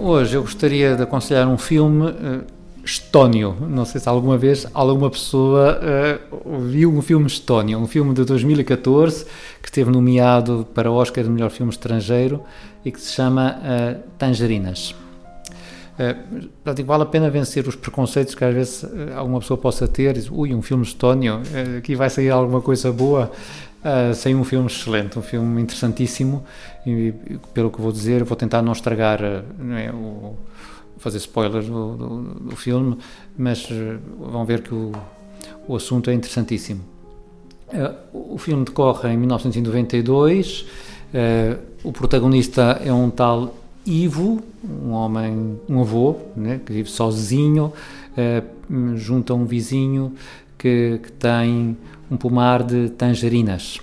[0.00, 2.04] Hoje eu gostaria de aconselhar um filme
[2.84, 3.56] estónio.
[3.68, 8.24] Não sei se alguma vez alguma pessoa uh, viu um filme estónio, um filme de
[8.24, 9.24] 2014
[9.60, 12.42] que esteve nomeado para o Oscar de melhor filme estrangeiro
[12.84, 14.94] e que se chama uh, Tangerinas.
[15.92, 20.14] Uh, vale a pena vencer os preconceitos que às vezes uh, alguma pessoa possa ter.
[20.14, 23.30] Diz, Ui, um filme estónio, uh, aqui vai sair alguma coisa boa.
[23.84, 26.44] Uh, saiu um filme excelente, um filme interessantíssimo.
[26.86, 27.12] E,
[27.52, 29.20] pelo que vou dizer, vou tentar não estragar
[29.58, 30.36] não é, o,
[30.98, 32.20] fazer spoilers do, do,
[32.50, 32.96] do filme,
[33.36, 33.68] mas
[34.18, 34.92] vão ver que o,
[35.66, 36.92] o assunto é interessantíssimo.
[37.72, 40.60] Uh, o filme decorre em 1992.
[40.60, 40.66] Uh,
[41.14, 43.54] eh, o protagonista é um tal
[43.84, 47.72] Ivo, um homem, um avô, né, que vive sozinho,
[48.94, 50.14] junto a um vizinho
[50.56, 51.76] que, que tem
[52.10, 53.80] um pomar de tangerinas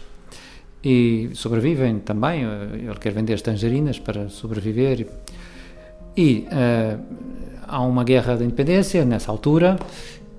[0.83, 2.43] e sobrevivem também.
[2.43, 5.07] Ele quer vender as tangerinas para sobreviver
[6.15, 6.99] e uh,
[7.67, 9.79] há uma guerra da independência nessa altura,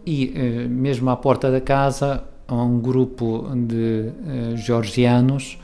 [0.04, 5.58] e uh, mesmo à porta da casa há um grupo de uh, georgianos,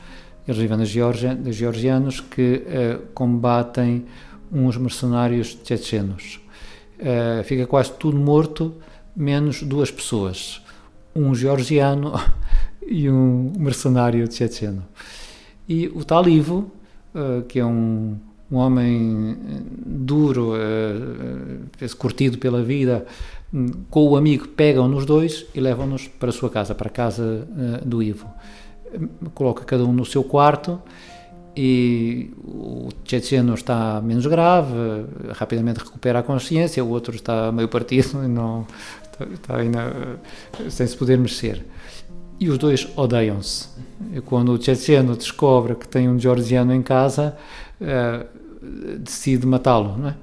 [0.47, 2.63] eles vivem na georgianos, que
[3.13, 4.05] combatem
[4.51, 6.39] uns mercenários tchetchenos.
[7.43, 8.73] fica quase tudo morto,
[9.15, 10.61] menos duas pessoas,
[11.13, 12.13] um georgiano
[12.87, 14.85] e um mercenário tchetcheno.
[15.67, 16.71] E o tal Ivo,
[17.49, 18.17] que é um
[18.51, 19.37] um homem
[19.85, 23.05] duro, uh, curtido pela vida,
[23.53, 26.91] hum, com o amigo, pegam nos dois e levam-nos para a sua casa, para a
[26.91, 28.27] casa uh, do Ivo.
[29.33, 30.81] Coloca cada um no seu quarto
[31.55, 38.21] e o tchetcheno está menos grave, rapidamente recupera a consciência, o outro está meio partido
[38.25, 38.67] e não,
[39.03, 40.19] está, está ainda
[40.69, 41.65] sem se poder mexer.
[42.39, 43.69] E os dois odeiam-se.
[44.25, 47.35] Quando o tchetcheno descobre que tem um georgiano em casa,
[47.81, 48.27] uh,
[48.99, 50.15] decide matá-lo, não é?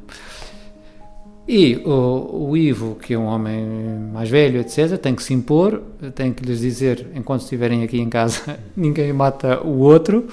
[1.47, 3.67] E o, o, Ivo, que é um homem
[4.13, 5.83] mais velho, etc., tem que se impor,
[6.15, 10.27] tem que lhes dizer, enquanto estiverem aqui em casa, ninguém mata o outro,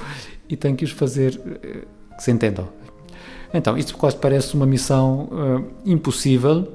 [0.48, 1.80] e tem que os fazer eh,
[2.16, 2.68] que se entendam.
[3.54, 6.68] Então, isto quase parece uma missão uh, impossível,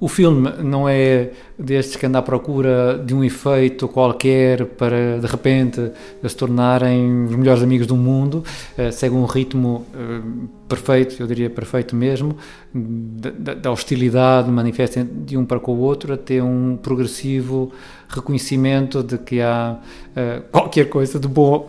[0.00, 5.26] o filme não é destes que anda à procura de um efeito qualquer para de
[5.26, 5.90] repente
[6.22, 8.44] se tornarem os melhores amigos do mundo.
[8.78, 12.36] Uh, segue um ritmo uh, perfeito, eu diria perfeito mesmo,
[12.72, 17.72] da, da hostilidade manifesta de um para com o outro até um progressivo
[18.08, 21.66] reconhecimento de que há uh, qualquer coisa de bom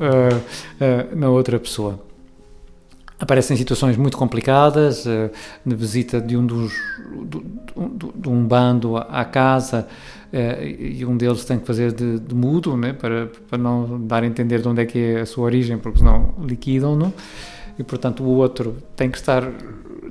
[1.15, 2.08] na outra pessoa
[3.19, 5.05] aparecem situações muito complicadas,
[5.65, 6.73] na visita de um dos
[7.25, 7.39] do,
[7.75, 9.87] do, de um bando à casa
[10.33, 14.23] uh, e um deles tem que fazer de, de mudo, né, para para não dar
[14.23, 17.13] a entender de onde é que é a sua origem, porque senão liquidam-no
[17.77, 19.43] e portanto o outro tem que estar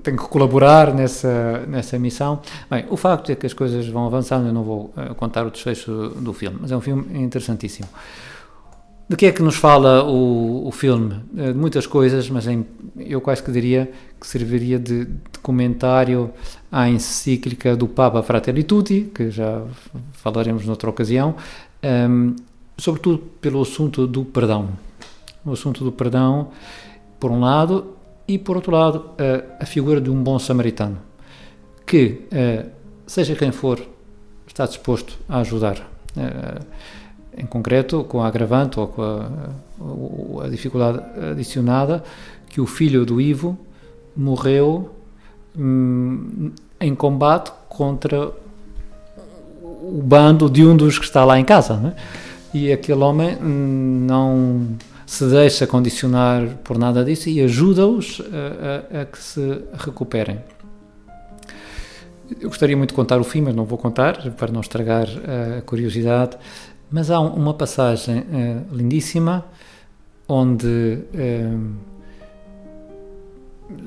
[0.02, 2.40] tem que colaborar nessa nessa missão.
[2.70, 5.50] Bem, o facto é que as coisas vão avançando, eu não vou uh, contar o
[5.50, 7.88] desfecho do filme, mas é um filme interessantíssimo.
[9.08, 11.16] De que é que nos fala o, o filme?
[11.34, 12.66] Eh, de muitas coisas, mas em,
[12.98, 16.30] eu quase que diria que serviria de, de comentário
[16.70, 19.62] à encíclica do Papa Fratelli Tutti, que já
[20.12, 21.36] falaremos noutra ocasião,
[21.82, 22.36] um, ehm,
[22.76, 24.68] sobretudo pelo assunto do perdão.
[25.42, 26.50] O assunto do perdão,
[27.18, 27.96] por um lado,
[28.26, 30.98] e por outro lado, a, a figura de um bom samaritano,
[31.86, 32.68] que, uh,
[33.06, 33.80] seja quem for,
[34.46, 35.88] está disposto a ajudar.
[37.38, 41.00] Em concreto com a agravante ou com a, a, dificuldade
[41.30, 42.02] adicionada
[42.48, 43.56] que o filho do Ivo
[44.16, 44.90] morreu
[45.56, 46.50] hum,
[46.80, 48.32] em combate contra
[49.80, 51.94] o bando de um dos que está lá em casa, né?
[52.52, 54.76] e aquele homem hum, não
[55.06, 60.38] se deixa condicionar por nada disso e ajuda-os a, a, a, que se recuperem.
[62.40, 65.06] Eu gostaria muito de contar o fim, mas não vou contar para não estragar
[65.58, 66.36] a curiosidade.
[66.90, 69.44] Mas há uma passagem uh, lindíssima
[70.26, 71.74] onde, uh,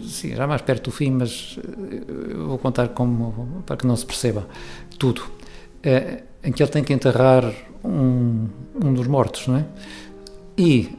[0.03, 4.05] sim, já mais perto do fim, mas uh, vou contar como, para que não se
[4.05, 4.47] perceba
[4.99, 5.23] tudo,
[6.43, 7.51] em que ele tem que enterrar
[7.83, 8.47] um,
[8.83, 9.65] um dos mortos, não é?
[10.55, 10.95] E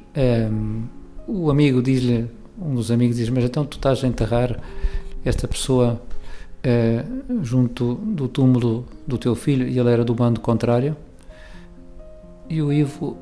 [0.51, 0.83] um,
[1.29, 2.29] o amigo diz-lhe,
[2.61, 4.59] um dos amigos diz, mas então tu estás a enterrar
[5.25, 6.03] esta pessoa
[7.43, 10.97] junto do túmulo do teu filho e ele era do bando contrário?
[12.49, 13.17] E o Ivo,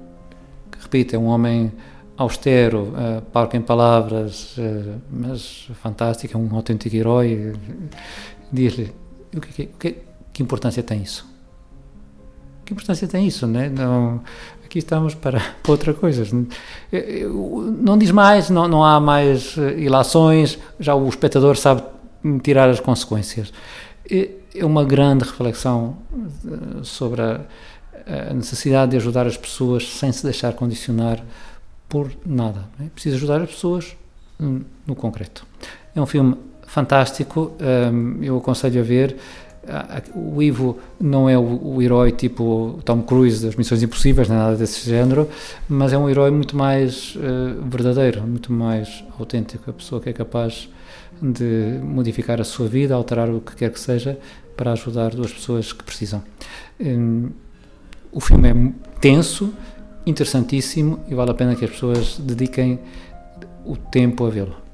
[0.78, 1.72] repito, é um homem
[2.16, 7.54] austero, uh, parco em palavras, uh, mas fantástico, é um autêntico herói.
[8.52, 8.92] Diz-lhe:
[9.34, 9.96] o que, que,
[10.32, 11.30] que, importância tem isso?
[12.70, 13.68] que importância tem isso, né?
[13.68, 14.22] Não,
[14.64, 16.24] aqui estamos para, para outra coisa.
[17.82, 21.82] Não diz mais, não, não há mais eh, ilações, já o espectador sabe
[22.44, 23.52] tirar as consequências.
[24.08, 27.40] É uma grande reflexão eh, sobre a,
[28.06, 31.22] a necessidade de ajudar as pessoas sem se deixar condicionar
[31.88, 32.68] por nada.
[32.80, 33.96] É preciso ajudar as pessoas
[34.40, 35.46] hum, no concreto.
[35.94, 36.36] É um filme
[36.66, 37.52] fantástico,
[37.92, 39.16] hum, eu aconselho a ver.
[40.14, 45.28] O Ivo não é o, herói tipo Tom Cruise das Missões Impossíveis, nada desse género,
[45.68, 49.70] mas é um herói muito mais uh, verdadeiro, muito mais autêntico.
[49.70, 50.68] A pessoa que é capaz
[51.20, 54.18] de modificar a sua vida, alterar o que quer que seja,
[54.56, 56.22] para ajudar duas pessoas que precisam.
[58.12, 58.54] O filme é
[59.00, 59.54] tenso,
[60.04, 62.80] interessantíssimo e vale a pena que as pessoas dediquem
[63.64, 64.69] o tempo a vê-lo.